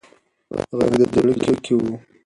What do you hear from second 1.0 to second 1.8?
ده په زړه کې